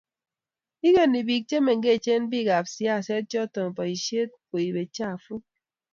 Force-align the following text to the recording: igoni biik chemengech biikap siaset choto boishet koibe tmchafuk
igoni 0.87 1.19
biik 1.27 1.43
chemengech 1.49 2.07
biikap 2.31 2.65
siaset 2.73 3.23
choto 3.31 3.61
boishet 3.75 4.29
koibe 4.47 4.83
tmchafuk 4.85 5.43